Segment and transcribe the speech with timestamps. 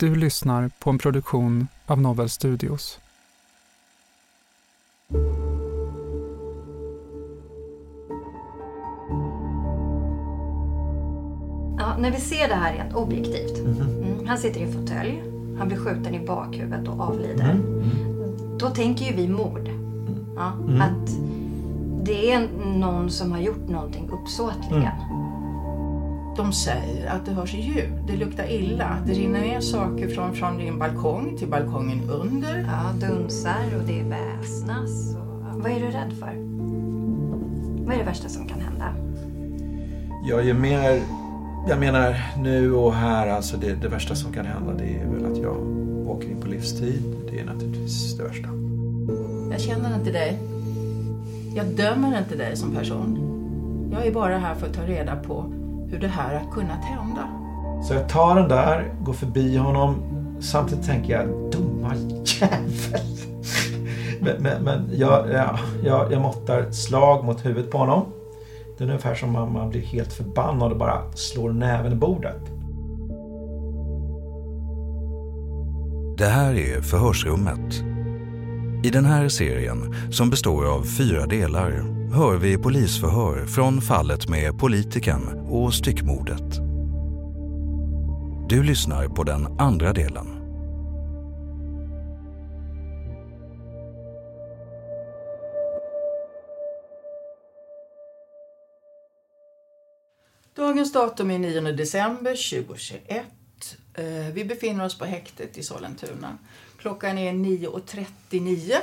[0.00, 2.98] Du lyssnar på en produktion av Novel Studios.
[11.78, 13.58] Ja, när vi ser det här rent objektivt.
[13.58, 15.22] Mm, han sitter i en fåtölj.
[15.58, 17.60] Han blir skjuten i bakhuvudet och avlider.
[18.58, 19.70] Då tänker ju vi mord.
[20.36, 20.52] Ja,
[20.84, 21.10] Att
[22.04, 25.19] det är någon som har gjort någonting uppsåtligen.
[26.36, 28.96] De säger att det hörs ljud, det luktar illa.
[29.06, 32.58] Det rinner ner saker från, från din balkong till balkongen under.
[32.58, 35.14] Ja, dunsar och det väsnas.
[35.14, 35.62] Och.
[35.62, 36.32] Vad är du rädd för?
[37.84, 38.94] Vad är det värsta som kan hända?
[40.24, 41.02] Jag är mer...
[41.68, 45.32] Jag menar nu och här, alltså det, det värsta som kan hända det är väl
[45.32, 45.56] att jag
[46.06, 47.02] åker in på livstid.
[47.30, 48.48] Det är naturligtvis det värsta.
[49.50, 50.38] Jag känner inte dig.
[51.54, 53.26] Jag dömer inte dig som person.
[53.92, 55.59] Jag är bara här för att ta reda på
[55.90, 57.28] hur det här har kunnat hända.
[57.82, 59.94] Så jag tar den där, går förbi honom.
[60.40, 63.00] Samtidigt tänker jag, dumma jävel.
[64.20, 68.04] men men, men jag, ja, jag, jag måttar slag mot huvudet på honom.
[68.78, 72.40] Det är ungefär som om man blir helt förbannad och bara slår näven i bordet.
[76.18, 77.82] Det här är Förhörsrummet.
[78.82, 84.58] I den här serien, som består av fyra delar, hör vi polisförhör från fallet med
[84.58, 86.56] politikern och styckmordet.
[88.48, 90.26] Du lyssnar på den andra delen.
[100.56, 103.24] Dagens datum är 9 december 2021.
[103.94, 106.38] Eh, vi befinner oss på häktet i Sollentuna.
[106.78, 108.74] Klockan är 9.39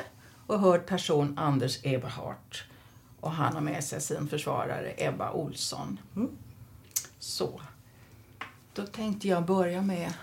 [0.47, 2.63] och hörd person Anders Eberhardt.
[3.19, 5.99] Och han har med sig sin försvarare Ebba Olsson.
[7.19, 7.61] Så.
[8.73, 10.13] Då tänkte jag börja med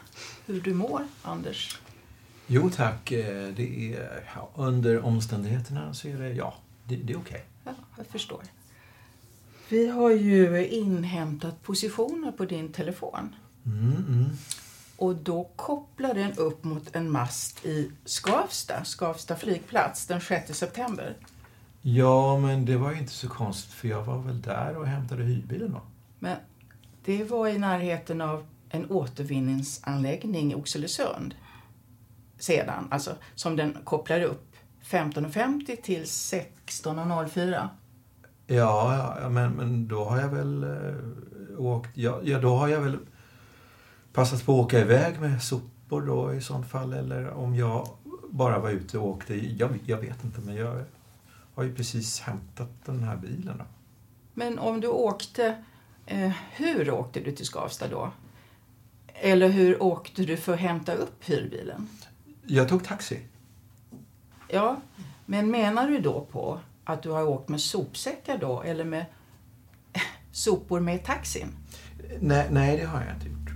[0.47, 1.81] hur du mår, Anders.
[2.47, 6.55] Jo tack, eh, det är, ja, under omständigheterna så är det, ja,
[6.85, 7.45] det, det är okej.
[7.65, 8.43] Ja, jag förstår.
[9.69, 13.35] Vi har ju inhämtat positioner på din telefon.
[13.67, 14.31] Mm, mm.
[14.97, 21.17] Och då kopplar den upp mot en mast i Skavsta, Skavsta flygplats, den 6 september.
[21.87, 25.23] Ja, men det var ju inte så konstigt för jag var väl där och hämtade
[25.23, 25.81] hyrbilen då.
[26.19, 26.37] Men
[27.05, 31.35] det var i närheten av en återvinningsanläggning i Oxelösund.
[32.39, 37.69] sedan, alltså som den kopplar upp 15.50 till 16.04.
[38.47, 41.91] Ja, ja men, men då har jag väl äh, åkt...
[41.95, 42.99] Ja, ja, då har jag väl
[44.13, 46.93] passat på att åka iväg med sopor då i sånt fall.
[46.93, 47.89] Eller om jag
[48.31, 49.35] bara var ute och åkte.
[49.35, 50.85] Jag, jag vet inte, men jag
[51.55, 53.59] har ju precis hämtat den här bilen.
[53.59, 53.65] Då.
[54.35, 55.65] Men om du åkte,
[56.07, 58.13] eh, hur åkte du till Skavsta då?
[59.07, 61.89] Eller hur åkte du för att hämta upp hyrbilen?
[62.47, 63.21] Jag tog taxi.
[64.49, 64.81] Ja,
[65.27, 69.07] men menar du då på att du har åkt med sopsäckar då eller med
[70.33, 71.49] sopor med taxin?
[72.21, 73.51] Nej, nej, det har jag inte gjort.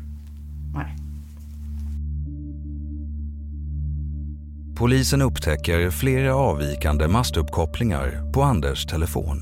[0.74, 1.07] Nej.
[4.78, 9.40] Polisen upptäcker flera avvikande mastuppkopplingar på Anders telefon.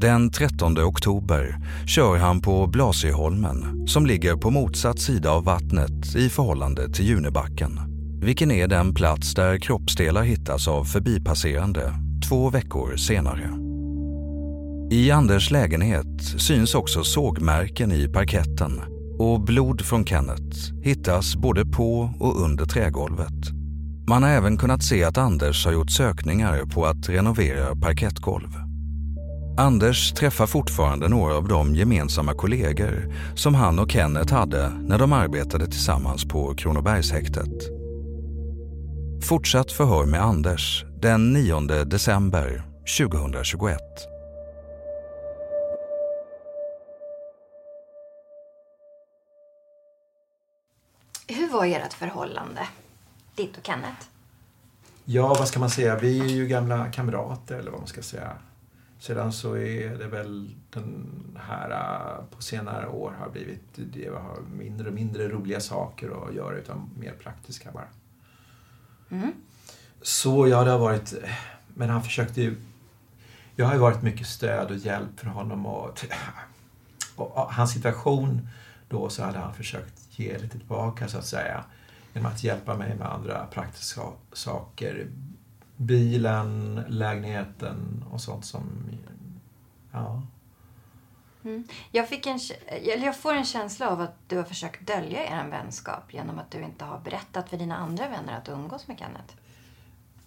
[0.00, 1.56] Den 13 oktober
[1.86, 7.80] kör han på Blasieholmen som ligger på motsatt sida av vattnet i förhållande till Junibacken.
[8.22, 11.92] Vilken är den plats där kroppsdelar hittas av förbipasserande
[12.28, 13.50] två veckor senare.
[14.90, 18.80] I Anders lägenhet syns också sågmärken i parketten
[19.18, 23.61] och blod från Kenneth hittas både på och under trägolvet.
[24.08, 28.48] Man har även kunnat se att Anders har gjort sökningar på att renovera parkettgolv.
[29.58, 35.12] Anders träffar fortfarande några av de gemensamma kollegor som han och Kenneth hade när de
[35.12, 37.82] arbetade tillsammans på Kronobergshäktet.
[39.22, 42.62] Fortsatt förhör med Anders den 9 december
[42.98, 43.78] 2021.
[51.28, 52.60] Hur var ert förhållande?
[53.34, 54.06] Ditt och Kenneth?
[55.04, 55.98] Ja, vad ska man säga?
[55.98, 58.36] Vi är ju gamla kamrater, eller vad man ska säga.
[58.98, 61.06] Sedan så är det väl den
[61.40, 66.34] här äh, på senare år har blivit det har mindre och mindre roliga saker att
[66.34, 67.88] göra utan mer praktiska bara.
[69.10, 69.32] Mm.
[70.02, 71.14] Så ja, det har varit...
[71.74, 72.56] Men han försökte ju...
[73.56, 76.04] Jag har ju varit mycket stöd och hjälp för honom och,
[77.16, 78.48] och hans situation
[78.88, 81.64] då så hade han försökt ge lite tillbaka så att säga
[82.14, 85.08] genom att hjälpa mig med andra praktiska saker.
[85.76, 88.62] Bilen, lägenheten och sånt som...
[89.92, 90.22] Ja.
[91.44, 91.64] Mm.
[91.90, 95.48] Jag, fick en, eller jag får en känsla av att du har försökt dölja er
[95.50, 98.98] vänskap genom att du inte har berättat för dina andra vänner att du umgås med
[98.98, 99.34] Kenneth.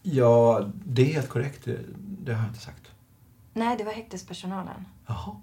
[0.02, 1.66] Ja, det är helt korrekt.
[1.66, 2.92] Det, det har jag inte sagt.
[3.54, 4.86] Nej, det var häktespersonalen.
[5.06, 5.42] Jaha.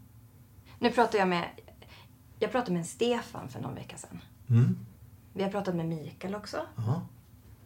[0.79, 1.45] Nu pratar jag med...
[2.39, 4.21] Jag pratade med Stefan för någon vecka sedan.
[4.49, 4.79] Mm.
[5.33, 6.61] Vi har pratat med Mikael också.
[6.79, 7.03] Aha.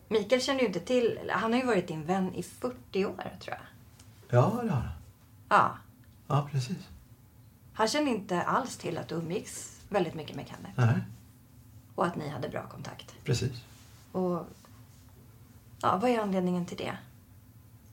[0.09, 1.31] Mikael känner ju inte till...
[1.33, 3.59] Han har ju varit din vän i 40 år, tror jag.
[4.39, 4.89] Ja, det har han.
[5.49, 5.77] Ja.
[6.29, 6.77] Ja, precis.
[7.73, 10.73] Han kände inte alls till att du umgicks väldigt mycket med Kenneth.
[10.81, 11.01] Nej,
[11.95, 13.15] Och att ni hade bra kontakt.
[13.25, 13.53] precis.
[14.13, 14.47] Och...
[15.83, 16.97] Ja, vad är anledningen till det?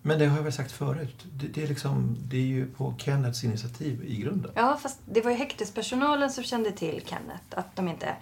[0.01, 1.25] Men det har jag väl sagt förut.
[1.33, 4.51] Det, det, är, liksom, det är ju på Kennets initiativ i grunden.
[4.55, 7.43] Ja, fast det var ju häktespersonalen som kände till Kenneth.
[7.49, 8.15] Att de inte...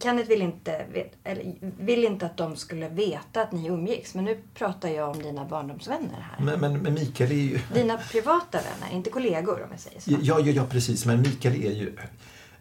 [0.00, 0.86] Kenneth vill inte,
[1.24, 4.14] eller, vill inte att de skulle veta att ni umgicks.
[4.14, 6.44] Men nu pratar jag om dina barndomsvänner här.
[6.44, 7.60] Men, men, men Mikael är ju...
[7.74, 10.10] Dina privata vänner, inte kollegor om jag säger så.
[10.10, 11.06] Ja, ja, ja, precis.
[11.06, 11.96] Men Mikael är ju...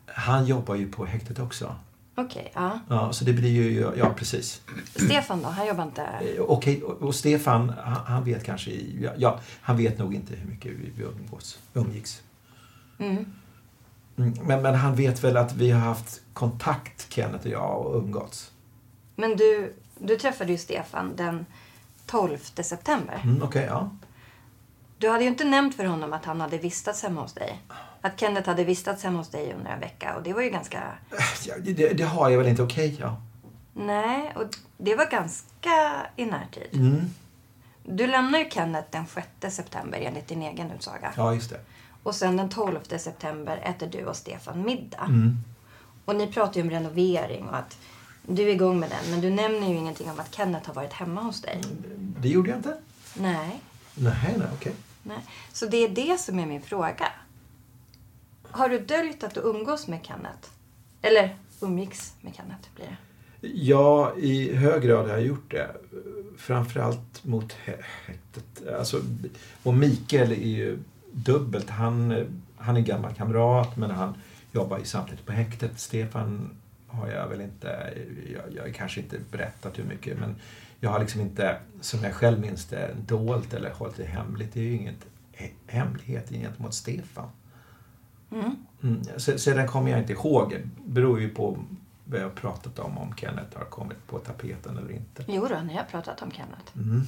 [0.06, 1.76] Han jobbar ju på häktet också.
[2.18, 2.80] Okej, ja.
[2.90, 3.92] Ja, så det blir ju...
[3.98, 4.62] Ja, precis.
[4.96, 5.48] Stefan då?
[5.48, 6.02] Han jobbar inte...
[6.02, 8.72] Eh, Okej, och och Stefan, han, han vet kanske...
[9.18, 12.24] ja, han vet nog inte hur mycket vi, vi umgås, umgicks.
[13.00, 13.26] Mm.
[14.18, 17.96] Mm, Men, men han vet väl att vi har haft kontakt, Kenneth och jag, och
[17.98, 18.52] umgåtts.
[19.16, 21.46] Men du, du träffade ju Stefan den
[22.06, 23.22] 12 september.
[23.24, 23.90] Mm, Okej, ja.
[24.98, 27.62] Du hade ju inte nämnt för honom att han hade vistats hemma hos dig.
[28.02, 30.16] Att Kenneth hade vistats hemma hos dig under en vecka.
[30.16, 30.84] Och det var ju ganska...
[31.46, 32.64] Ja, det, det har jag väl inte.
[32.64, 33.22] Okej, ja.
[33.74, 34.44] Nej, och
[34.78, 36.70] det var ganska i närtid.
[36.74, 37.06] Mm.
[37.84, 39.06] Du lämnar ju Kenneth den
[39.42, 41.14] 6 september enligt din egen utsaga.
[41.18, 41.60] Ja, just det.
[42.06, 45.06] Och sen den 12 september äter du och Stefan middag.
[45.08, 45.38] Mm.
[46.06, 47.78] Och ni pratar ju om renovering och att
[48.28, 49.12] du är igång med den.
[49.12, 51.62] Men du nämner ju ingenting om att Kenneth har varit hemma hos dig.
[52.20, 52.78] Det gjorde jag inte.
[53.18, 53.60] Nej.
[53.96, 54.74] Nej, nej, okej.
[55.04, 55.18] Nej.
[55.54, 57.08] Så det är det som är min fråga.
[58.52, 60.50] Har du döljt att du umgås med Kenneth?
[61.02, 62.98] Eller umgicks med Kenneth blir det.
[63.48, 65.76] Ja, i hög grad har jag gjort det.
[66.38, 68.68] Framförallt mot hä- häktet.
[68.80, 69.02] Alltså,
[69.64, 70.80] och Mikael är ju
[71.16, 71.70] dubbelt.
[71.70, 72.26] Han,
[72.58, 74.14] han är gammal kamrat men han
[74.52, 75.80] jobbar ju samtidigt på häktet.
[75.80, 76.50] Stefan
[76.88, 77.94] har jag väl inte,
[78.34, 80.36] jag, jag kanske inte berättat hur mycket men
[80.80, 84.54] jag har liksom inte, som jag själv minns det, dolt eller hållit det hemligt.
[84.54, 85.06] Det är ju inget
[85.38, 87.30] he- hemlighet gentemot Stefan.
[88.32, 88.56] Mm.
[88.84, 89.04] Mm.
[89.20, 90.50] Sedan kommer jag inte ihåg.
[90.52, 91.58] Det beror ju på
[92.06, 95.26] vi har pratat om om Kenneth har kommit på tapeten eller inte.
[95.28, 96.72] Jo då, ni har pratat om Kenneth.
[96.76, 97.02] Mm.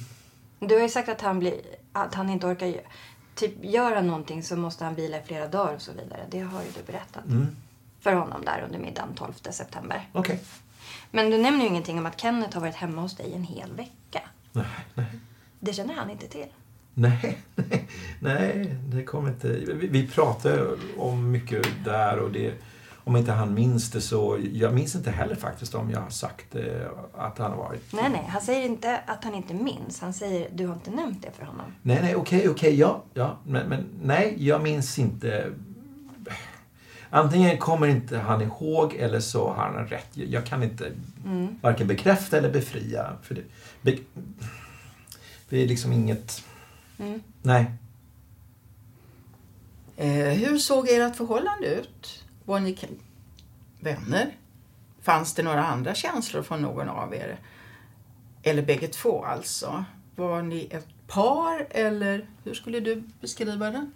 [0.60, 1.60] Du har ju sagt att han, blir,
[1.92, 2.80] att han inte orkar
[3.38, 6.20] typ, göra någonting så måste han vila i flera dagar och så vidare.
[6.30, 7.46] Det har ju du berättat Mm.
[8.00, 10.08] för honom där under middagen 12 september.
[10.12, 10.40] Okej.
[11.10, 13.72] Men du nämner ju ingenting om att Kenneth har varit hemma hos dig en hel
[13.72, 14.20] vecka.
[14.52, 15.06] Nej, nej.
[15.60, 16.46] Det känner han inte till.
[16.94, 17.86] Nej, nej,
[18.20, 19.48] nej, det kommer inte.
[19.48, 22.54] Vi, vi pratade om mycket där och det,
[23.08, 26.54] om inte han minns det så, jag minns inte heller faktiskt om jag har sagt
[26.54, 26.62] eh,
[27.14, 27.92] att han har varit.
[27.92, 30.00] Nej, nej, han säger inte att han inte minns.
[30.00, 31.74] Han säger du har inte nämnt det för honom.
[31.82, 35.52] Nej, nej, okej, okej, ja, ja, men, men nej, jag minns inte.
[37.10, 40.10] Antingen kommer inte han ihåg eller så har han rätt.
[40.12, 40.92] Jag kan inte
[41.60, 43.16] varken bekräfta eller befria.
[43.22, 43.42] För det,
[43.82, 43.96] be,
[45.48, 46.44] det är liksom inget...
[47.42, 47.66] Nej.
[49.96, 52.24] Eh, hur såg ert förhållande ut?
[52.48, 52.78] Var ni
[53.80, 54.36] vänner?
[55.02, 57.38] Fanns det några andra känslor från någon av er?
[58.42, 59.84] Eller bägge två alltså?
[60.16, 63.90] Var ni ett par eller hur skulle du beskriva det?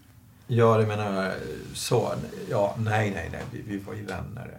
[0.46, 1.34] Ja, det menar
[1.74, 2.12] så.
[2.50, 3.42] Ja, nej, nej, nej.
[3.52, 4.50] Vi, vi var ju vänner.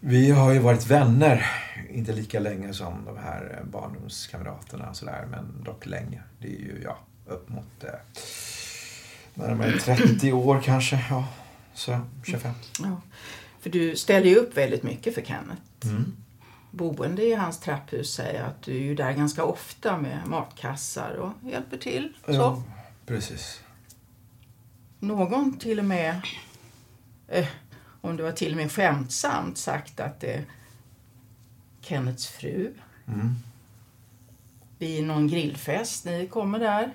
[0.00, 1.46] Vi har ju varit vänner,
[1.90, 6.22] inte lika länge som de här barndomskamraterna och sådär, men dock länge.
[6.38, 7.90] Det är ju, ja, upp mot eh,
[9.34, 11.04] närmare 30 år kanske.
[11.10, 11.28] Ja,
[11.74, 12.52] så 25.
[12.78, 13.00] Ja.
[13.60, 15.62] För du ställer ju upp väldigt mycket för Kenneth.
[15.84, 16.16] Mm.
[16.70, 21.50] Boende i hans trapphus säger att du är ju där ganska ofta med matkassar och
[21.50, 22.16] hjälper till.
[22.26, 22.32] Så.
[22.32, 22.62] Ja,
[23.06, 23.60] precis.
[24.98, 26.20] Någon till och med,
[27.28, 27.46] eh,
[28.00, 30.44] om det var till och med skämtsamt, sagt att det är
[31.80, 32.74] Kennets fru.
[33.06, 33.34] Mm.
[34.78, 36.92] Vid någon grillfest, ni kommer där.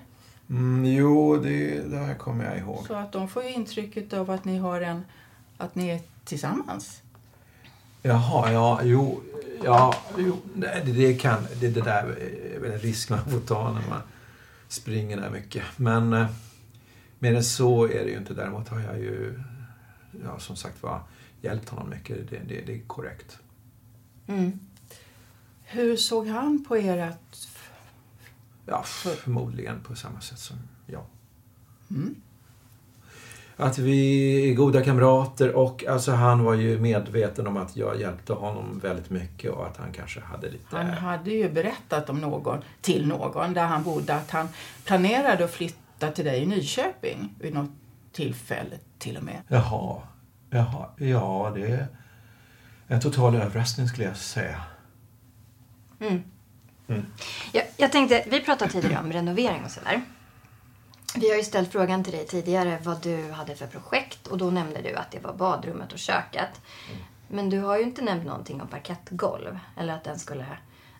[0.50, 2.86] Mm, jo, det, det här kommer jag ihåg.
[2.86, 5.04] Så att de får ju intrycket av att ni har en,
[5.56, 7.02] att ni är tillsammans.
[8.02, 9.22] Jaha, ja, jo,
[9.64, 12.04] ja, jo, nej, det, det kan, det, det där
[12.56, 14.00] är väl en risk man får ta när man
[14.68, 15.64] springer där mycket.
[15.76, 16.26] Men eh,
[17.18, 18.34] mer än så är det ju inte.
[18.34, 19.40] Däremot har jag ju,
[20.24, 21.00] ja, som sagt var,
[21.40, 22.30] hjälpt honom mycket.
[22.30, 23.38] Det, det, det är korrekt.
[25.62, 27.34] Hur såg han på ert...
[28.66, 31.04] Ja, förmodligen på samma sätt som jag.
[31.90, 32.14] Mm.
[33.56, 38.32] Att vi är goda kamrater och alltså han var ju medveten om att jag hjälpte
[38.32, 40.76] honom väldigt mycket och att han kanske hade lite...
[40.76, 44.48] Han hade ju berättat om någon, till någon där han bodde att han
[44.84, 47.70] planerade att flytta till dig i Nyköping vid något
[48.12, 49.42] tillfälle till och med.
[49.48, 50.02] Jaha,
[50.50, 51.86] jaha, ja det är
[52.86, 54.62] en total överraskning skulle jag säga.
[57.52, 60.02] Jag, jag tänkte, vi pratade tidigare om renovering och sådär.
[61.16, 64.50] Vi har ju ställt frågan till dig tidigare vad du hade för projekt och då
[64.50, 66.48] nämnde du att det var badrummet och köket.
[67.28, 70.46] Men du har ju inte nämnt någonting om parkettgolv eller att den skulle,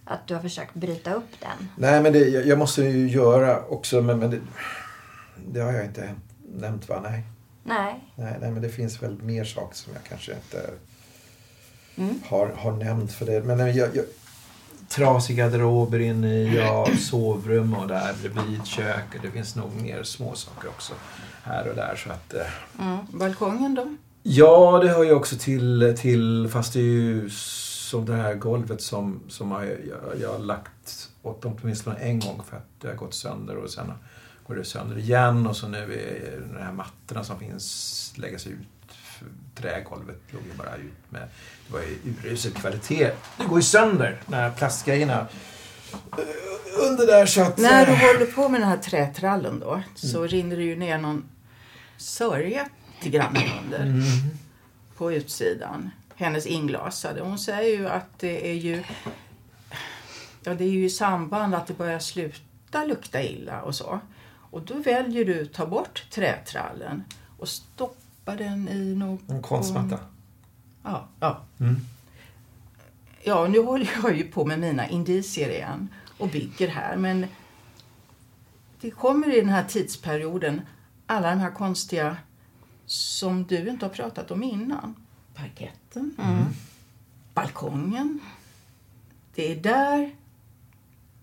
[0.05, 1.69] att du har försökt bryta upp den.
[1.77, 4.41] Nej, men det, jag, måste ju göra också, men, men det,
[5.47, 6.15] det har jag inte
[6.55, 7.01] nämnt va?
[7.03, 7.23] Nej.
[7.63, 8.05] Nej.
[8.15, 10.71] Nej, nej, men det finns väl mer saker som jag kanske inte
[11.97, 12.21] Mm.
[12.27, 13.43] har, har nämnt för det.
[13.43, 14.05] Men jag, jag,
[14.91, 19.23] trasiga garderober inne i ja, sovrum och där bredvid köket.
[19.23, 20.93] Det finns nog mer små saker också
[21.43, 21.97] här och där.
[22.05, 23.97] Så att, eh, Balkongen då?
[24.23, 28.83] Ja, det hör ju också till, till fast det är ju som det här golvet
[28.83, 32.95] som, som jag, jag, jag har lagt åt åtminstone en gång för att det har
[32.95, 33.93] gått sönder och sen
[34.47, 38.80] går det sönder igen och så nu är de här mattorna som finns läggas ut.
[39.61, 41.29] Trägolvet låg ju bara ut med,
[41.67, 43.11] det var ju urusel kvalitet.
[43.39, 45.27] Det går ju sönder, de här plastgrejerna
[46.79, 47.59] under där så att...
[47.59, 50.99] När du eh, håller på med den här trätrallen då så rinner det ju ner
[50.99, 51.25] någon
[51.97, 52.69] sörja
[53.03, 54.03] till grannen under
[54.97, 55.91] på utsidan.
[56.15, 57.21] Hennes inglasade.
[57.21, 58.83] Hon säger ju att det är ju
[60.45, 64.01] ja, det är ju i samband att det börjar sluta lukta illa och så.
[64.51, 67.05] Och då väljer du att ta bort trätrallen
[67.39, 69.19] och stoppa den i någon...
[69.29, 69.99] En konstmatta.
[70.83, 71.45] Ja, ja.
[71.61, 71.77] Mm.
[73.25, 76.97] Ja, nu håller jag ju på med mina indicier igen och bygger här.
[76.97, 77.27] Men
[78.81, 80.61] det kommer i den här tidsperioden
[81.07, 82.17] alla de här konstiga
[82.87, 84.95] som du inte har pratat om innan.
[85.35, 86.15] Parketten,
[87.35, 88.21] balkongen.
[89.35, 90.15] Det är där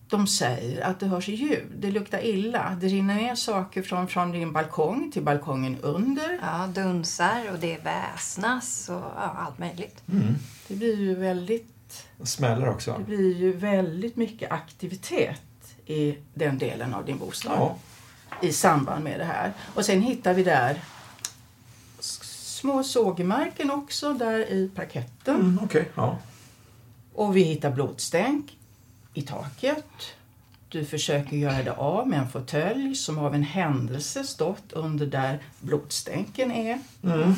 [0.09, 1.65] de säger att det hörs ljud.
[1.75, 2.77] Det luktar illa.
[2.81, 6.39] Det rinner ner saker från, från din balkong till balkongen under.
[6.41, 10.03] Ja, dunsar och det väsnas och ja, allt möjligt.
[10.67, 11.73] Det blir ju väldigt
[12.23, 12.95] Smäller också.
[12.97, 15.41] Det blir ju väldigt mycket aktivitet
[15.85, 17.77] i den delen av din bostad Ja.
[18.41, 19.53] i samband med det här.
[19.75, 20.81] Och sen hittar vi där
[21.99, 25.35] små sågmärken också där i parketten.
[25.35, 26.17] Mm, Okej, ja.
[27.13, 28.56] Och vi hittar blodstänk
[29.17, 29.85] i taket.
[30.69, 35.39] Du försöker göra det av med en fåtölj som av en händelse stått under där
[35.59, 36.79] blodstänken är.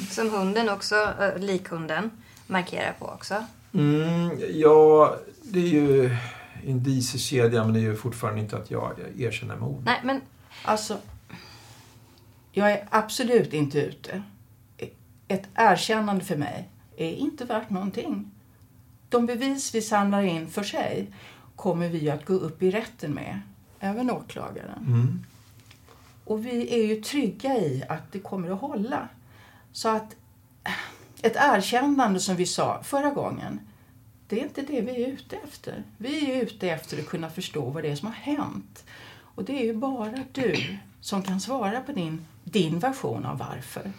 [0.10, 2.12] Som hunden också, äh, likhunden,
[2.48, 3.44] markerar på också.
[3.74, 6.18] Mm, ja, det är ju
[6.64, 9.82] indiciekedja men det är ju fortfarande inte att jag erkänner mord.
[9.86, 10.22] Nej, men
[10.64, 10.98] Alltså,
[12.52, 14.24] jag är absolut inte ute.
[15.28, 18.32] Ett erkännande för mig är inte värt någonting.
[19.10, 21.14] De bevis vi samlar in för sig
[21.60, 23.40] kommer vi att gå upp i rätten med,
[23.80, 24.86] även åklagaren.
[24.88, 25.26] Mm.
[26.26, 29.08] Och vi är ju trygga i att det kommer att hålla.
[29.72, 30.16] Så att
[31.22, 33.60] ett erkännande som vi sa förra gången,
[34.28, 35.84] det är inte det vi är ute efter.
[35.98, 38.86] Vi är ute efter att kunna förstå vad det är som har hänt.
[39.22, 43.92] Och det är ju bara du som kan svara på din, din version av varför.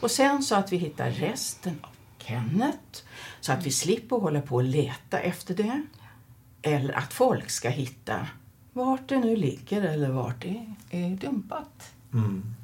[0.00, 3.02] Och sen så att vi hittar resten av Kenneth,
[3.40, 5.82] så att vi slipper hålla på och leta efter det.
[6.62, 8.26] Eller att folk ska hitta
[8.72, 11.92] vart det nu ligger eller vart det är dumpat.
[12.12, 12.54] Mm.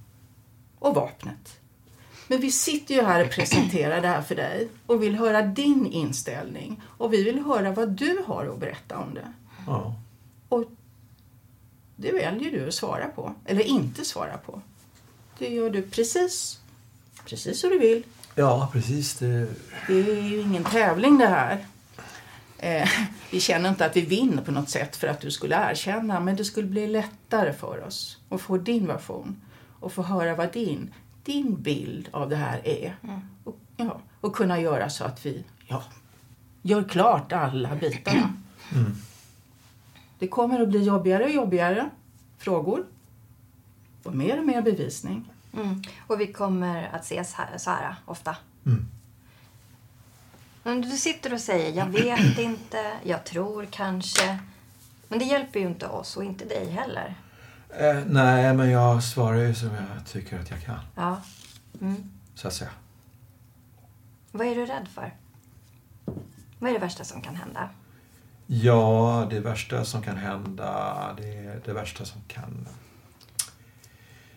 [0.79, 1.61] Och vapnet.
[2.29, 5.87] Men vi sitter ju här och presenterar det här för dig och vill höra din
[5.87, 6.83] inställning.
[6.99, 9.33] Och vi vill höra vad du har att berätta om det.
[9.67, 9.95] Ja.
[10.49, 10.65] Och
[11.97, 14.63] det väljer du att svara på, eller inte svara på.
[15.39, 16.61] Det gör du precis,
[17.25, 18.03] precis som du vill.
[18.35, 19.19] ja, precis.
[19.19, 19.47] Det...
[19.87, 21.67] Det är ju ingen tävling det här.
[22.59, 22.89] Eh,
[23.31, 26.37] vi känner inte att vi vinner på något sätt för att du skulle erkänna, men
[26.37, 29.41] det skulle bli lättare för oss att få din version
[29.81, 32.97] och få höra vad din, din bild av det här är.
[33.45, 35.83] Och, ja, och kunna göra så att vi ja,
[36.63, 38.33] gör klart alla bitarna.
[40.19, 41.91] Det kommer att bli jobbigare och jobbigare
[42.39, 42.87] frågor
[44.03, 45.33] och mer och mer bevisning.
[45.57, 45.83] Mm.
[46.07, 48.37] Och vi kommer att ses här, så här ofta.
[48.67, 48.87] Mm.
[50.67, 54.39] Men du sitter och säger jag vet inte, jag tror kanske.
[55.09, 57.15] Men det hjälper ju inte oss och inte dig heller.
[57.69, 60.81] Eh, nej, men jag svarar ju som jag tycker att jag kan.
[60.95, 61.21] Ja.
[61.81, 62.11] Mm.
[62.35, 62.71] Så att säga.
[64.33, 65.15] Vad är du rädd för?
[66.59, 67.69] Vad är det värsta som kan hända?
[68.47, 72.69] Ja, det värsta som kan hända, det är det värsta som kan...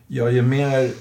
[0.08, 0.92] Jag är mer...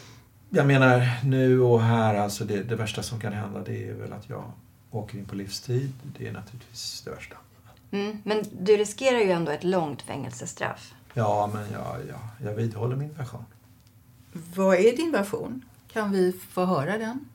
[0.51, 4.13] Jag menar nu och här, alltså det, det värsta som kan hända det är väl
[4.13, 4.53] att jag
[4.97, 5.93] åker in på livstid.
[6.19, 7.37] Det är naturligtvis det värsta.
[7.91, 8.19] Mm.
[8.25, 10.95] Men du riskerar ju ändå ett långt fängelsestraff.
[11.15, 13.45] Ja, men jag, jag, jag vidhåller min version.
[14.33, 15.65] Vad är din version?
[15.93, 17.29] Kan vi få höra den?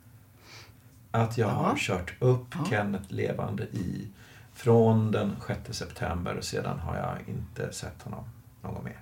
[1.11, 1.53] Att jag Ja.
[1.53, 2.65] har kört upp Ja.
[2.69, 4.07] Kenneth levande i
[4.53, 8.23] från den 6 september och sedan har jag inte sett honom
[8.61, 8.99] någon mer.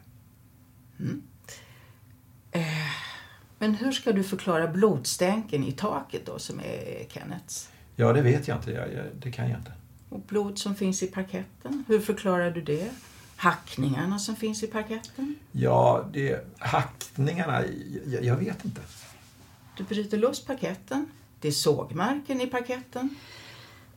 [3.60, 7.69] Men hur ska du förklara blodstänken i taket då som är Kennets?
[7.99, 8.71] Ja, det vet jag inte.
[8.71, 9.71] Jag, jag, det kan jag inte.
[10.09, 12.89] Och blod som finns i parketten, hur förklarar du det?
[13.35, 15.35] Hackningarna som finns i parketten?
[15.51, 17.63] Ja, det, hackningarna,
[18.05, 18.81] jag, jag vet inte.
[19.77, 21.05] Du bryter loss parketten.
[21.39, 23.09] Det är sågmärken i parketten.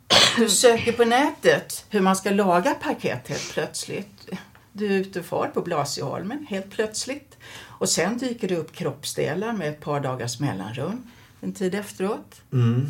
[0.36, 4.28] Du söker på nätet hur man ska laga parkett helt plötsligt.
[4.72, 7.38] Du är ute och far på Blasieholmen helt plötsligt.
[7.64, 11.02] Och sen dyker det upp kroppsdelar med ett par dagars mellanrum
[11.40, 12.42] en tid efteråt.
[12.52, 12.86] Mm.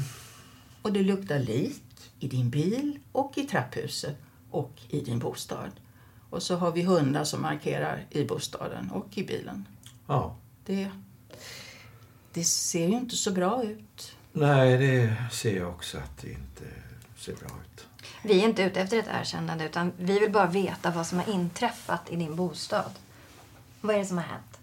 [0.83, 1.83] Och det luktar lik
[2.19, 4.17] i din bil och i trapphuset
[4.51, 5.71] och i din bostad.
[6.31, 9.69] Och så har vi hundar som markerar i bostaden och i bilen.
[10.07, 10.37] Ja.
[10.67, 10.91] Det,
[12.33, 14.17] det ser ju inte så bra ut.
[14.33, 16.65] Nej, det ser jag också att det inte
[17.17, 17.87] ser bra ut.
[18.23, 21.35] Vi är inte ute efter ett erkännande utan vi vill bara veta vad som har
[21.35, 22.93] inträffat i din bostad.
[23.81, 24.61] Vad är det som har hänt?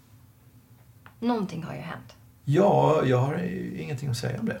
[1.18, 2.14] Någonting har ju hänt.
[2.44, 4.60] Ja, jag har ju ingenting att säga om det.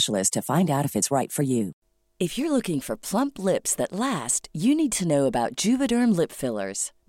[0.01, 1.71] specialist to find out if it's right for you.
[2.19, 6.31] If you're looking for plump lips that last, you need to know about Juvederm lip
[6.31, 6.91] fillers.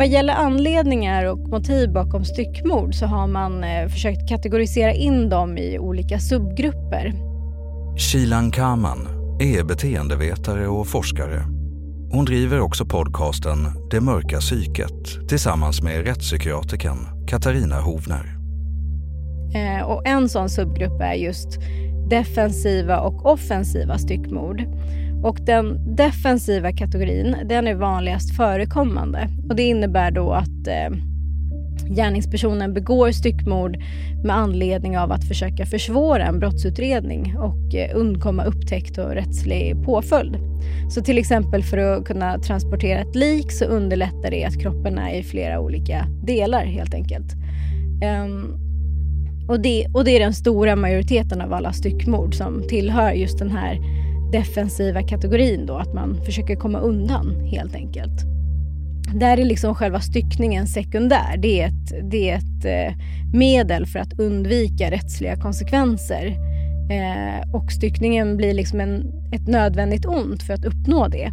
[0.00, 5.58] Vad gäller anledningar och motiv bakom styckmord så har man eh, försökt kategorisera in dem
[5.58, 7.14] i olika subgrupper.
[7.96, 9.08] Shilan Kaman
[9.40, 11.44] är beteendevetare och forskare.
[12.12, 13.58] Hon driver också podcasten
[13.90, 18.36] Det mörka psyket tillsammans med rättspsykiatrikern Katarina Hovner.
[19.54, 21.48] Eh, och en sån subgrupp är just
[22.10, 24.60] defensiva och offensiva styckmord.
[25.22, 29.28] Och den defensiva kategorin, den är vanligast förekommande.
[29.48, 30.90] Och det innebär då att eh,
[31.90, 33.76] gärningspersonen begår styckmord
[34.24, 40.36] med anledning av att försöka försvåra en brottsutredning och eh, undkomma upptäckt och rättslig påföljd.
[40.90, 45.14] Så till exempel för att kunna transportera ett lik så underlättar det att kroppen är
[45.14, 47.32] i flera olika delar helt enkelt.
[48.24, 48.56] Um,
[49.48, 53.50] och det, och det är den stora majoriteten av alla styckmord som tillhör just den
[53.50, 53.99] här
[54.32, 58.24] defensiva kategorin då, att man försöker komma undan helt enkelt.
[59.14, 61.36] Där är liksom själva styckningen sekundär.
[61.38, 62.96] Det är ett, det är ett eh,
[63.32, 66.26] medel för att undvika rättsliga konsekvenser.
[66.90, 71.30] Eh, och styckningen blir liksom en, ett nödvändigt ont för att uppnå det.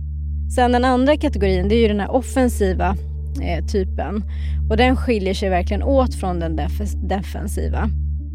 [0.55, 2.95] Sen den andra kategorin, det är ju den här offensiva
[3.41, 4.23] eh, typen.
[4.69, 7.89] Och den skiljer sig verkligen åt från den def defensiva.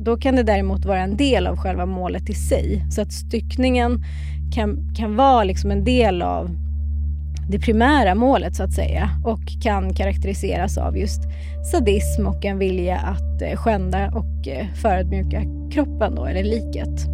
[0.05, 2.85] Då kan det däremot vara en del av själva målet i sig.
[2.91, 4.05] Så att styckningen
[4.53, 6.51] kan, kan vara liksom en del av
[7.49, 11.23] det primära målet så att säga och kan karaktäriseras av just
[11.73, 17.07] sadism och en vilja att eh, skända och eh, förödmjuka kroppen då, eller liket.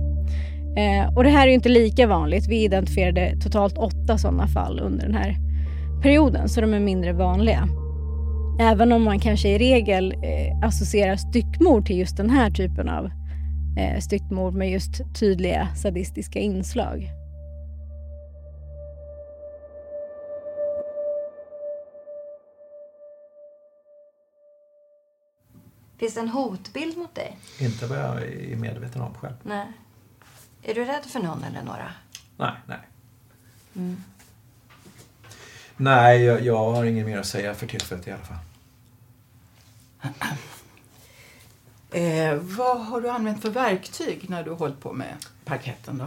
[0.77, 2.49] Eh, och det här är ju inte lika vanligt.
[2.49, 5.37] Vi identifierade totalt åtta sådana fall under den här
[6.03, 7.69] perioden, så de är mindre vanliga.
[8.61, 13.11] Även om man kanske i regel eh, associerar styckmord till just den här typen av
[13.79, 17.18] eh, styckmord med just tydliga sadistiska inslag.
[25.99, 27.39] Finns det en hotbild mot dig?
[27.59, 29.35] Inte vad jag är medveten om själv.
[29.43, 29.67] Nej.
[30.63, 31.93] Är du rädd för någon eller några?
[32.37, 32.79] Nej, nej.
[33.77, 33.97] Mm.
[35.77, 38.39] Nej, jag, jag har inget mer att säga för tillfället i alla fall.
[41.91, 46.05] Eh, vad har du använt för verktyg när du har hållit på med parketten då?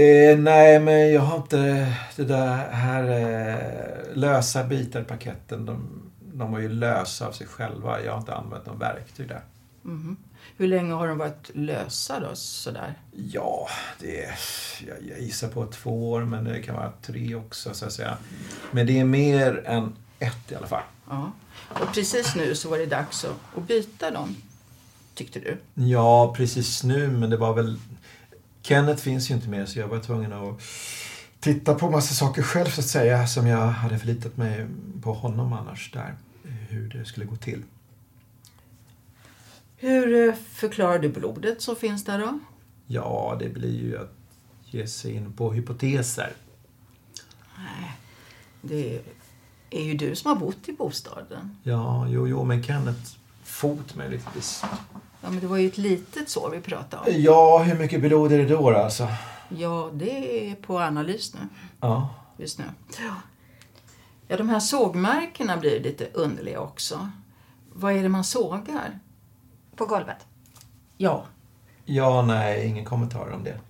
[0.00, 5.66] Eh, nej, men jag har inte det där här eh, lösa bitar i paketten.
[5.66, 8.02] De, de var ju lösa av sig själva.
[8.02, 9.42] Jag har inte använt någon verktyg där.
[9.82, 10.16] Mhm.
[10.56, 12.94] Hur länge har de varit lösa då, sådär?
[13.32, 13.68] Ja,
[14.00, 14.38] det är,
[14.86, 18.16] jag, jag gissar på två år, men det kan vara tre också så att säga.
[18.70, 20.82] Men det är mer än ett i alla fall.
[21.08, 21.32] Ja.
[21.68, 24.36] Och precis nu så var det dags att, att byta dem,
[25.14, 25.58] tyckte du?
[25.74, 27.80] Ja, precis nu, men det var väl...
[28.62, 30.62] Kenneth finns ju inte mer så jag var tvungen att
[31.40, 34.66] titta på massa saker själv så att säga som jag hade förlitat mig
[35.02, 36.14] på honom annars där.
[36.68, 37.62] Hur det skulle gå till.
[39.76, 42.38] Hur eh, förklarar du blodet som finns där då?
[42.86, 44.14] Ja, det blir ju att
[44.64, 46.32] ge sig in på hypoteser.
[47.58, 47.92] Nej,
[48.62, 49.00] det
[49.70, 51.56] är ju du som har bott i bostaden.
[51.62, 53.10] Ja, jo, jo, men Kenneth
[53.44, 54.64] fot möjligtvis.
[55.22, 57.22] Ja, men det var ju ett litet sår vi pratade om.
[57.22, 59.08] Ja, hur mycket blod är det då alltså?
[59.58, 61.40] Ja, det är på analys nu.
[61.80, 62.14] Ja.
[62.36, 62.64] Just nu.
[64.28, 67.10] Ja, de här sågmärkena blir lite underliga också.
[67.72, 68.98] Vad är det man sågar?
[69.76, 70.26] På golvet?
[70.96, 71.24] Ja.
[71.84, 73.60] Ja, nej, ingen kommentar om det.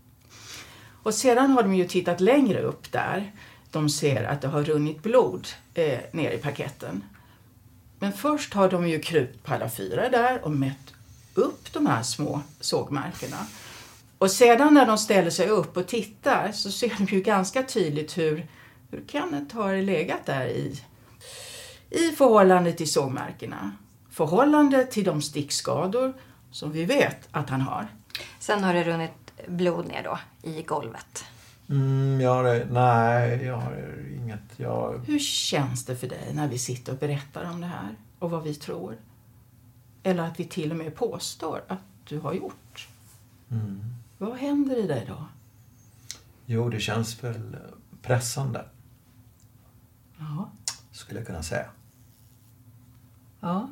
[1.03, 3.33] Och sedan har de ju tittat längre upp där.
[3.71, 7.05] De ser att det har runnit blod eh, ner i paketten.
[7.99, 10.95] Men först har de ju krupit på alla fyra där och mätt
[11.35, 13.47] upp de här små sågmärkena.
[14.21, 18.19] Och sedan när de ställer sig upp och tittar så ser de ju ganska tydligt
[18.19, 18.47] hur,
[18.91, 20.81] hur Kenneth har legat där i,
[21.91, 23.73] i förhållande till sågmärkena.
[24.11, 26.13] Förhållande till de stickskador
[26.51, 27.89] som vi vet att han har.
[28.39, 31.25] Sen har det runnit blod ner då, i golvet.
[31.69, 34.41] Mm, jag har, nej, jag har inget.
[34.57, 35.01] Jag...
[35.07, 38.43] Hur känns det för dig när vi sitter och berättar om det här och vad
[38.43, 38.97] vi tror?
[40.03, 41.79] Eller att vi till och med påstår att
[42.09, 42.89] du har gjort?
[43.51, 44.00] Mm.
[44.21, 45.27] Vad händer i dig då?
[46.47, 47.57] Jo, det känns väl
[48.03, 48.65] pressande.
[50.19, 50.51] Ja.
[50.91, 51.71] Skulle jag kunna säga.
[53.41, 53.69] ja.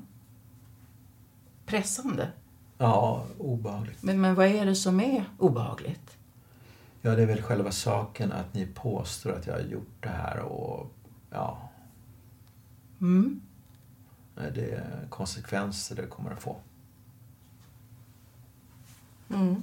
[1.66, 2.32] Pressande?
[2.78, 4.02] Ja, obehagligt.
[4.02, 6.16] Men, men vad är det som är obehagligt?
[7.02, 10.38] Ja, det är väl själva saken att ni påstår att jag har gjort det här
[10.40, 10.92] och
[11.30, 11.68] ja,
[13.00, 13.40] Mm.
[14.34, 16.56] det är konsekvenser det kommer att få.
[19.30, 19.62] Mm.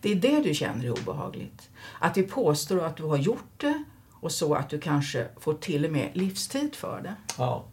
[0.00, 1.70] Det är det du känner är obehagligt.
[1.98, 5.84] Att vi påstår att du har gjort det och så att du kanske får till
[5.84, 7.14] och med livstid för det.
[7.38, 7.64] Ja.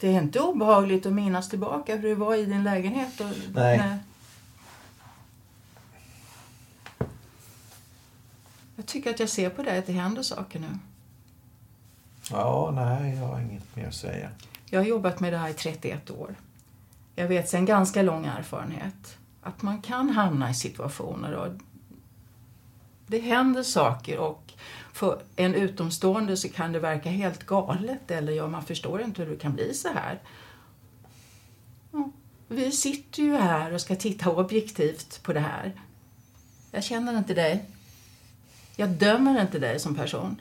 [0.00, 3.20] Det är inte obehagligt att minnas tillbaka hur det var i din lägenhet.
[3.20, 3.98] Och, Nej.
[8.76, 10.78] Jag tycker att jag ser på dig att det händer saker nu.
[12.30, 14.30] Ja, nej, jag har inget mer att säga.
[14.64, 16.34] Jag har jobbat med det här i 31 år.
[17.14, 21.48] Jag vet sen ganska lång erfarenhet att man kan hamna i situationer och
[23.06, 24.52] det händer saker och
[24.92, 29.30] för en utomstående så kan det verka helt galet eller ja, man förstår inte hur
[29.30, 30.22] det kan bli så här.
[31.92, 32.10] Ja,
[32.48, 35.80] vi sitter ju här och ska titta objektivt på det här.
[36.70, 37.64] Jag känner inte dig.
[38.76, 40.40] Jag dömer inte dig som person.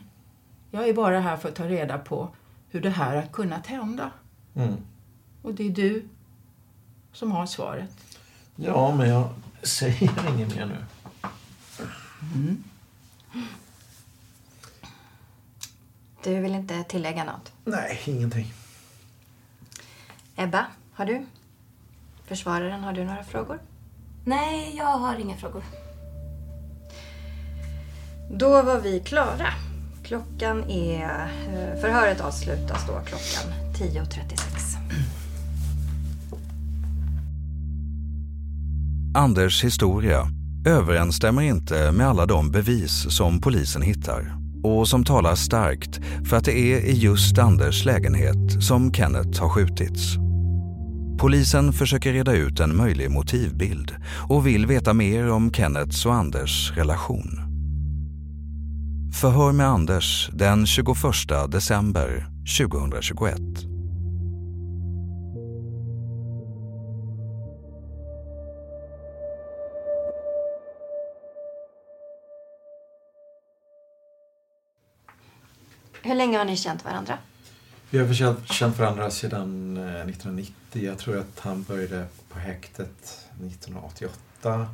[0.72, 2.36] Jag är bara här för att ta reda på
[2.70, 4.12] hur det här har kunnat hända.
[4.56, 4.74] Mm.
[5.42, 6.08] Och det är du
[7.14, 8.17] som har svaret.
[8.60, 9.30] Ja, men jag
[9.64, 10.78] säger inget mer nu.
[12.36, 12.64] Mm.
[16.24, 17.52] Du vill inte tillägga något?
[17.66, 18.54] Nej, ingenting.
[20.36, 21.26] Ebba, har du?
[22.26, 23.60] Försvararen, har du några frågor?
[24.26, 25.64] Nej, jag har inga frågor.
[28.32, 29.54] Då var vi klara.
[30.04, 31.32] Klockan är...
[31.50, 34.57] eh, Förhöret avslutas då klockan 10.36.
[39.18, 40.28] Anders historia
[40.66, 44.38] överensstämmer inte med alla de bevis som polisen hittar.
[44.64, 46.00] och som talar starkt
[46.30, 50.16] för att det är i just Anders lägenhet som Kenneth har skjutits.
[51.20, 53.96] Polisen försöker reda ut en möjlig motivbild
[54.30, 57.40] och vill veta mer om Kenneths och Anders relation.
[59.14, 60.88] Förhör med Anders den 21
[61.52, 62.28] december
[62.58, 63.67] 2021.
[76.08, 77.18] Hur länge har ni känt varandra?
[77.90, 80.54] Vi har känt varandra sedan 1990.
[80.74, 84.68] Eh, Jag tror att han började på häktet 1988.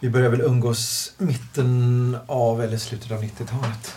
[0.00, 3.94] Vi började väl umgås mitten av eller slutet av 90-talet.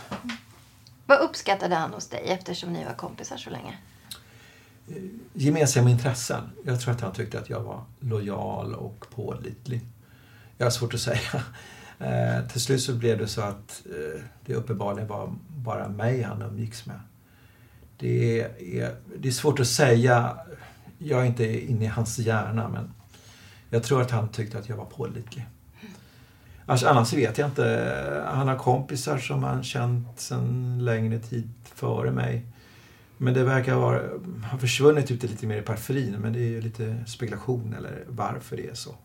[1.06, 3.78] Vad uppskattade han hos dig eftersom ni var kompisar så länge?
[5.34, 6.50] Gemensamma intressen.
[6.66, 9.82] Jag tror att han tyckte att jag var lojal och pålitlig.
[10.58, 11.44] Jag har svårt att säga.
[12.00, 16.42] Eh, till slut så blev det så att eh, det uppenbarligen var bara mig han
[16.42, 17.00] umgicks med.
[17.98, 20.38] Det är, det är svårt att säga.
[20.98, 22.94] Jag är inte inne i hans hjärna men
[23.70, 25.46] jag tror att han tyckte att jag var pålitlig.
[26.66, 28.24] Alltså, annars vet jag inte.
[28.28, 32.46] Han har kompisar som han känt sedan längre tid före mig.
[33.18, 34.02] Men det verkar vara,
[34.52, 36.16] ha försvunnit ute lite mer i periferin.
[36.20, 38.96] Men det är ju lite spekulation eller varför det är så.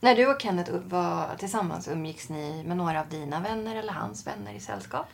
[0.00, 4.26] När du och Kenneth var tillsammans umgicks ni med några av dina vänner eller hans
[4.26, 5.06] vänner i sällskap?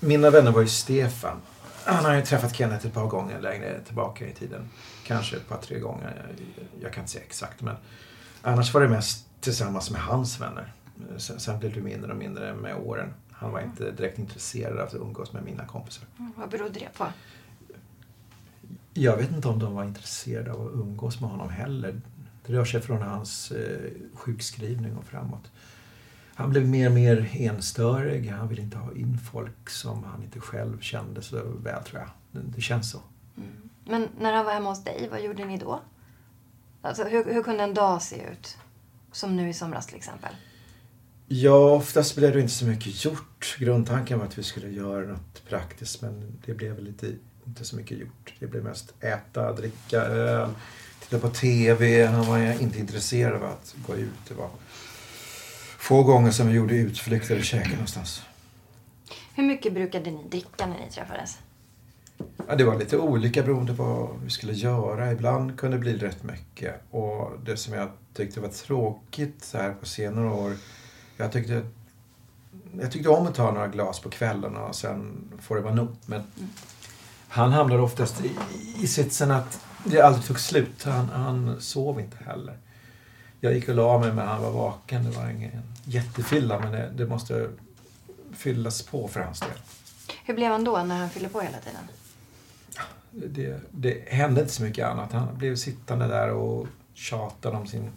[0.00, 1.40] Mina vänner var ju Stefan.
[1.84, 4.68] Han har ju träffat Kenneth ett par gånger längre tillbaka i tiden.
[5.04, 6.36] Kanske ett par, tre gånger.
[6.80, 7.62] Jag kan inte säga exakt.
[7.62, 7.76] Men
[8.42, 10.72] annars var det mest tillsammans med hans vänner.
[11.16, 13.14] Sen, sen blev det mindre och mindre med åren.
[13.32, 16.04] Han var inte direkt intresserad av att umgås med mina kompisar.
[16.18, 17.06] Mm, vad berodde det på?
[18.94, 22.00] Jag vet inte om de var intresserade av att umgås med honom heller.
[22.46, 25.50] Det rör sig från hans eh, sjukskrivning och framåt.
[26.34, 28.28] Han blev mer och mer enstörig.
[28.30, 32.10] Han ville inte ha in folk som han inte själv kände så väl, tror jag.
[32.30, 33.00] Det, det känns så.
[33.36, 33.48] Mm.
[33.84, 35.80] Men när han var hemma hos dig, vad gjorde ni då?
[36.82, 38.56] Alltså, hur, hur kunde en dag se ut?
[39.12, 40.34] Som nu i somras till exempel.
[41.28, 43.56] Ja, oftast blev det inte så mycket gjort.
[43.58, 47.12] Grundtanken var att vi skulle göra något praktiskt men det blev väl lite,
[47.46, 48.34] inte så mycket gjort.
[48.38, 50.50] Det blev mest äta, dricka öl,
[51.08, 52.06] titta på TV.
[52.06, 54.28] Han var inte intresserad av att gå ut.
[54.28, 54.48] Det var
[55.78, 58.22] få gånger som vi gjorde utflykter eller käkade någonstans.
[59.34, 61.38] Hur mycket brukade ni dricka när ni träffades?
[62.48, 65.12] Ja, det var lite olika beroende på vad vi skulle göra.
[65.12, 66.82] Ibland kunde det bli rätt mycket.
[66.90, 70.56] Och det som jag tyckte var tråkigt så här på senare år.
[71.16, 71.66] Jag tyckte,
[72.80, 75.88] jag tyckte om att ta några glas på kvällen och sen får det vara nog.
[76.06, 76.50] Men mm.
[77.28, 78.30] han hamnade oftast i,
[78.82, 80.84] i sitsen att det aldrig tog slut.
[80.84, 82.56] Han, han sov inte heller.
[83.40, 85.04] Jag gick och la mig men han var vaken.
[85.04, 87.48] Det var ingen jättefylla men det, det måste
[88.32, 89.58] fyllas på för hans del.
[90.24, 91.82] Hur blev han då när han fyllde på hela tiden?
[93.10, 95.12] Det, det hände inte så mycket annat.
[95.12, 97.90] Han blev sittande där och tjatade om sin...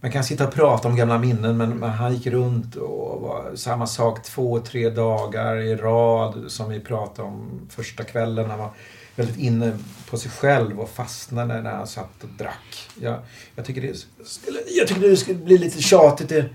[0.00, 3.56] Man kan sitta och prata om gamla minnen men, men han gick runt och var
[3.56, 8.50] samma sak två, tre dagar i rad som vi pratade om första kvällen.
[8.50, 8.70] Han var
[9.16, 9.78] väldigt inne
[10.10, 12.88] på sig själv och fastnade när han satt och drack.
[13.00, 13.18] Jag,
[13.54, 13.94] jag, tycker, det
[14.24, 16.28] skulle, jag tycker det skulle bli lite tjatigt.
[16.28, 16.48] Det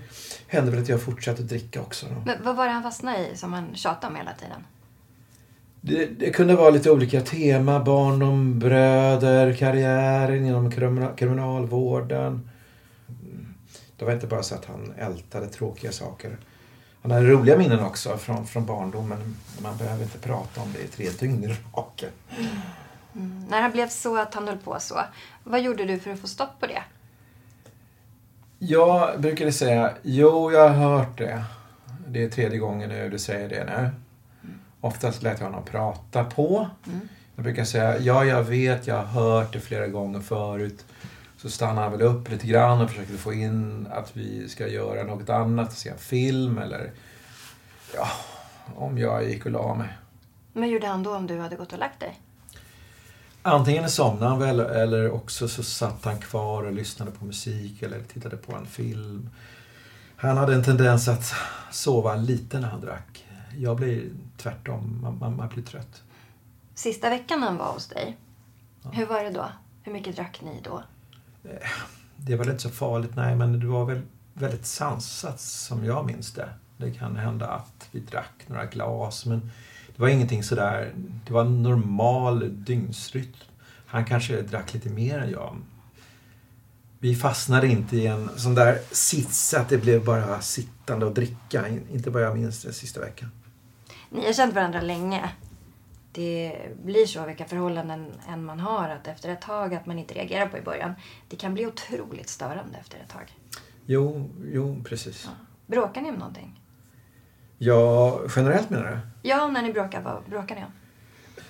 [0.46, 2.06] hände väl att jag fortsatte dricka också.
[2.06, 2.22] Då.
[2.26, 4.64] Men vad var det han fastnade i som han tjatade om hela tiden?
[5.80, 7.80] Det, det, kunde vara lite olika tema.
[7.80, 10.70] Barndom, bröder, karriären inom
[11.16, 12.50] kriminalvården.
[13.96, 16.36] Det var inte bara så att han ältade tråkiga saker.
[17.06, 19.36] Han hade roliga minnen också från, från barndomen.
[19.62, 22.08] Man behöver inte prata om det i tre dygn i raken.
[23.14, 23.44] Mm.
[23.48, 25.00] När han blev så att han höll på så,
[25.44, 26.82] vad gjorde du för att få stopp på det?
[28.58, 31.44] Jag brukade säga, jo jag har hört det.
[32.06, 33.90] Det är tredje gången nu du säger det nu.
[34.80, 36.68] Oftast lät jag honom prata på.
[36.86, 37.08] Mm.
[37.34, 40.84] Jag brukar säga, ja jag vet, jag har hört det flera gånger förut.
[41.36, 45.04] Så stannar han väl upp lite grann och försöker få in att vi ska göra
[45.04, 46.92] något annat, se en film eller
[47.94, 48.08] ja,
[48.76, 49.88] om jag gick och la mig.
[50.52, 52.20] Vad gjorde han då om du hade gått och lagt dig?
[53.42, 58.02] Antingen somnade han väl eller också så satt han kvar och lyssnade på musik eller
[58.02, 59.30] tittade på en film.
[60.16, 61.34] Han hade en tendens att
[61.70, 63.24] sova lite när han drack.
[63.58, 66.02] Jag blir tvärtom, man, man, man blir trött.
[66.74, 68.16] Sista veckan han var hos dig,
[68.82, 68.90] ja.
[68.90, 69.46] hur var det då?
[69.82, 70.82] Hur mycket drack ni då?
[72.16, 74.02] Det var inte så farligt, nej, men det var väl
[74.34, 76.48] väldigt sansat som jag minns det.
[76.76, 79.50] Det kan hända att vi drack några glas, men
[79.96, 80.92] det var ingenting sådär,
[81.26, 83.32] det var en normal dygnsrytm.
[83.86, 85.56] Han kanske drack lite mer än jag.
[86.98, 91.68] vi fastnade inte i en sån där sits att det blev bara sittande och dricka.
[91.68, 93.30] Inte vad jag minns den sista veckan.
[94.10, 95.30] Ni har känt varandra länge.
[96.16, 100.14] Det blir så vilka förhållanden än man har att efter ett tag att man inte
[100.14, 100.94] reagerar på i början.
[101.28, 103.36] Det kan bli otroligt störande efter ett tag.
[103.86, 105.28] Jo, jo precis.
[105.66, 106.60] Bråkar ni om någonting?
[107.58, 109.28] Ja, generellt menar du?
[109.28, 110.72] Ja, när ni bråkar, vad bråkar ni om?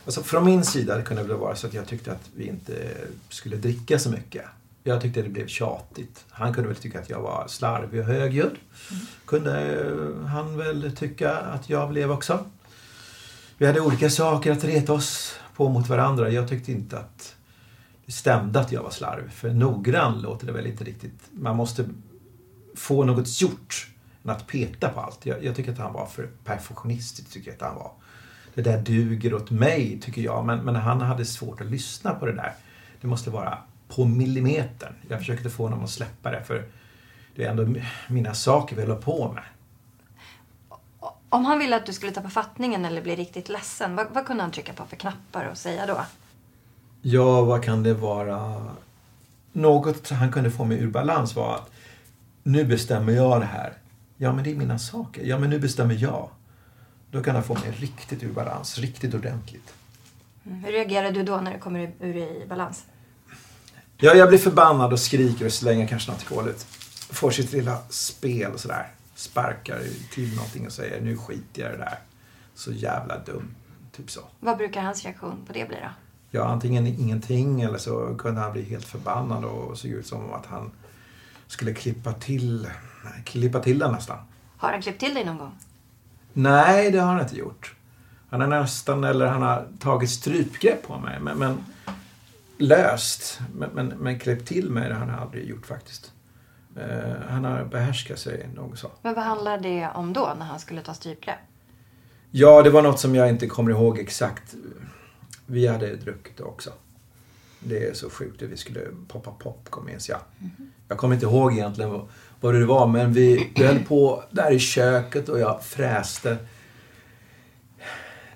[0.05, 2.91] Alltså från min sida kunde det väl vara så att jag tyckte att vi inte
[3.29, 4.45] skulle dricka så mycket.
[4.83, 6.25] Jag tyckte det blev tjatigt.
[6.31, 8.57] Han kunde väl tycka att jag var slarvig och högljudd.
[9.25, 12.45] Kunde eh, han väl tycka att jag blev också.
[13.59, 16.31] Vi hade olika saker att reta oss på mot varandra.
[16.31, 17.37] Jag tyckte inte att
[18.07, 21.21] det stämde att jag var slarv, För noggrann låter det väl inte riktigt.
[21.31, 21.85] Man måste
[22.75, 23.89] få något gjort
[24.25, 25.27] än att peta på allt.
[25.27, 27.31] Jag, jag tycker att han var för perfektionistisk.
[27.31, 27.91] Tycker jag att han var.
[28.55, 30.45] Det där duger åt mig, tycker jag.
[30.45, 32.53] Men, men han hade svårt att lyssna på det där.
[33.01, 34.93] Det måste vara på millimetern.
[35.09, 36.45] Jag försökte få honom att släppa det.
[36.45, 36.65] För
[37.35, 39.43] det är ändå mina saker vi håller på med.
[41.29, 44.43] Om han ville att du skulle tappa fattningen eller bli riktigt ledsen, vad, vad kunde
[44.43, 46.01] han trycka på för knappar och säga då?
[47.03, 48.63] Ja, vad kan det vara?
[49.53, 51.71] Något han kunde få mig ur balans var att
[52.43, 53.73] nu bestämmer jag det här.
[54.17, 55.25] Ja, men det är mina saker.
[55.25, 56.29] Ja, men nu bestämmer jag.
[57.11, 59.75] Då kan han få mig riktigt ur balans, riktigt ordentligt.
[60.47, 60.65] Mm.
[60.65, 62.85] Hur reagerar du då när du kommer ur, i balans?
[63.99, 66.67] Ja, jag blir förbannad och skriker och slänger kanske något koligt.
[67.11, 68.96] Får sitt lilla spel och sådär.
[69.17, 71.99] Sparkar till någonting och säger nu skiter jag i det där.
[72.55, 73.55] Så jävla dum.
[73.93, 74.21] Typ så.
[74.41, 75.89] Vad brukar hans reaktion på det bli då?
[76.31, 80.47] Ja, antingen ingenting eller så kunde han bli helt förbannad och såg ut som att
[80.47, 80.71] han
[81.47, 82.69] skulle klippa till,
[83.25, 84.19] klippa till den nästan.
[84.57, 85.59] Har han klippt till dig någon gång?
[86.33, 87.75] Nej, det har han inte gjort.
[88.31, 91.21] Han har nästan, eller han har tagit strypgrepp på mig.
[91.21, 91.65] Men, men
[92.59, 93.41] löst.
[93.55, 96.13] Men, men, men klippt till mig det har han aldrig gjort faktiskt.
[96.77, 98.91] Eh, han har behärskat sig något så.
[99.03, 101.39] Men vad handlar det om då, när han skulle ta strypgrepp?
[102.31, 104.55] Ja, det var något som jag inte kommer ihåg exakt.
[105.47, 106.71] Vi hade druckit också.
[107.61, 110.19] Det är så sjukt vi skulle poppa popcorn minns jag.
[110.89, 112.09] Jag kommer inte ihåg egentligen vad,
[112.41, 116.37] vad det var men vi, vi höll på där i köket och jag fräste.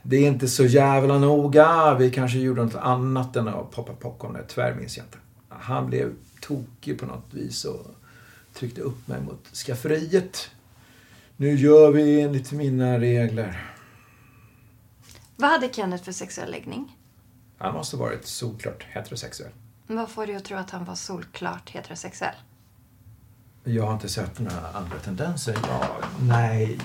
[0.03, 1.95] Det är inte så jävla noga.
[1.95, 4.38] Vi kanske gjorde något annat än att poppa popcorn.
[4.49, 5.18] Tyvärr minns jag inte.
[5.49, 7.86] Han blev tokig på något vis och
[8.55, 10.51] tryckte upp mig mot skafferiet.
[11.37, 13.73] Nu gör vi enligt mina regler.
[15.37, 16.97] Vad hade Kenneth för sexuell läggning?
[17.59, 19.53] Han måste varit solklart heterosexuell.
[19.87, 22.35] Vad får dig att tro att han var solklart heterosexuell?
[23.65, 25.57] Jag har inte sett några andra tendenser.
[25.69, 26.79] Ja, nej,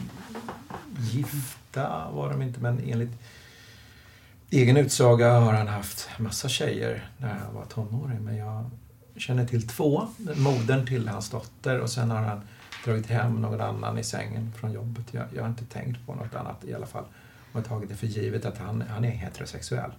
[1.00, 3.12] gifta var de inte, men enligt
[4.50, 8.24] egen utsaga har han haft massa tjejer när han var tonåring.
[8.24, 8.70] Men jag
[9.16, 10.08] känner till två.
[10.36, 12.42] Modern till hans dotter och sen har han
[12.86, 15.06] dragit hem någon annan i sängen från jobbet.
[15.12, 17.06] Jag, jag har inte tänkt på något annat i alla fall.
[17.54, 19.92] Och tagit det för givet att han, han är heterosexuell.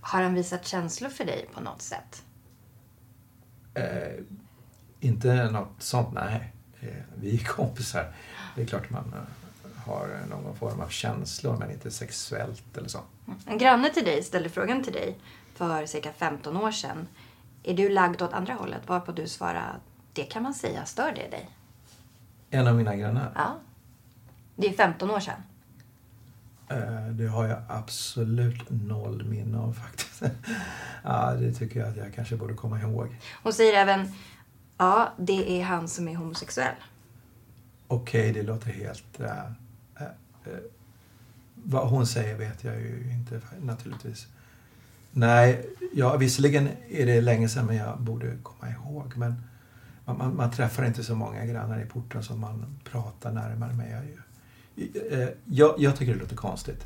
[0.00, 2.22] Har han visat känslor för dig på något sätt?
[3.74, 4.24] Eh,
[5.00, 6.52] inte något sånt, nej.
[6.80, 8.14] Eh, vi är kompisar.
[8.54, 13.00] Det är klart man eh, har någon form av känslor, men inte sexuellt eller så.
[13.46, 15.18] En granne till dig ställde frågan till dig
[15.54, 17.08] för cirka 15 år sedan.
[17.66, 18.88] Är du lagd åt andra hållet?
[18.88, 19.80] Varpå du svarade,
[20.12, 21.50] det kan man säga, stör det dig?
[22.50, 23.32] En av mina grannar.
[23.34, 23.58] Ja.
[24.56, 25.42] Det är 15 år sedan.
[26.68, 30.22] Eh, det har jag absolut noll minne av faktiskt.
[31.02, 33.16] ja, det tycker jag att jag kanske borde komma ihåg.
[33.42, 34.12] Hon säger även,
[34.78, 36.74] ja, det är han som är homosexuell.
[37.88, 39.20] Okej, det låter helt...
[39.20, 39.30] eh,
[40.00, 40.06] eh,
[41.54, 44.26] vad hon säger vet jag ju inte naturligtvis.
[45.18, 49.12] Nej, ja, visserligen är det länge sedan men jag borde komma ihåg.
[49.16, 49.34] Men
[50.04, 54.02] man, man, man träffar inte så många grannar i porten som man pratar närmare med.
[54.74, 56.84] Jag, eh, jag, jag tycker det låter konstigt.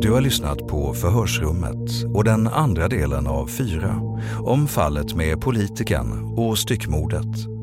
[0.00, 4.00] Du har lyssnat på Förhörsrummet och den andra delen av fyra
[4.40, 7.55] om fallet med politikern och styckmordet.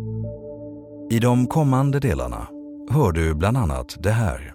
[1.13, 2.47] I de kommande delarna
[2.89, 4.53] hör du bland annat det här.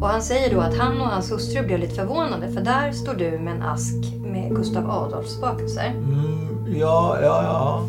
[0.00, 3.14] Och han säger då att han och hans hustru blev lite förvånade för där står
[3.14, 5.88] du med en ask med Gustav Adolfs bakelser.
[5.88, 7.42] Mm, ja, ja,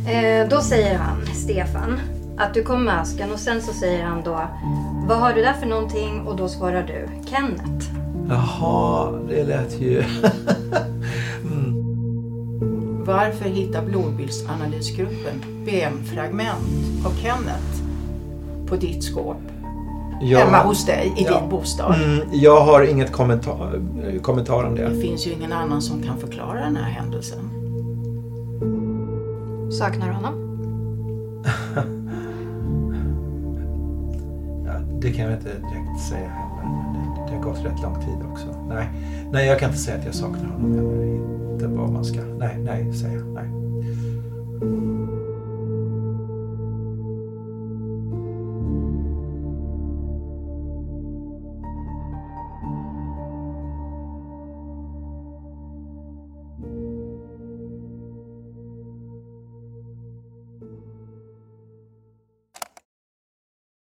[0.06, 0.12] ja.
[0.12, 2.00] Eh, då säger han, Stefan,
[2.38, 4.48] att du kom med asken och sen så säger han då
[5.08, 6.28] Vad har du där för någonting?
[6.28, 8.03] Och då svarar du Kenneth.
[8.30, 9.98] Jaha, det lät ju...
[11.52, 11.74] mm.
[13.06, 17.82] Varför hittar blodbildsanalysgruppen BM-fragment av Kenneth
[18.68, 19.38] på ditt skåp?
[20.22, 20.40] Ja.
[20.40, 21.40] Hemma hos dig i Ja.
[21.40, 21.96] din bostad?
[22.04, 23.82] Mm, jag har inget kommentar,
[24.22, 24.96] kommentar om Det det.
[25.02, 27.50] finns ju ingen annan som kan förklara den här händelsen.
[29.72, 30.34] Saknar du honom?
[34.66, 36.32] Ja, det kan jag inte direkt säga
[37.54, 38.46] gått rätt lång tid också.
[38.70, 38.88] Nej,
[39.32, 40.74] nej jag kan inte säga att jag saknar honom.
[40.74, 42.22] Eller inte vad man ska...
[42.22, 43.20] Nej, nej, säga.
[43.34, 43.50] Nej.